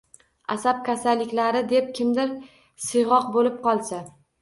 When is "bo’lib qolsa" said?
3.41-4.05